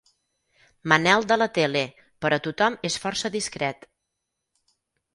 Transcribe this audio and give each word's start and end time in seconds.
Manel 0.93 1.27
de 1.33 1.37
la 1.41 1.47
tele, 1.59 1.85
però 2.25 2.41
tothom 2.49 2.81
és 2.93 3.01
força 3.07 3.35
discret. 3.39 3.89